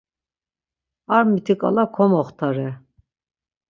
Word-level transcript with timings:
Ar 1.15 1.23
mitiǩala 1.31 1.83
komoxtare. 1.95 2.69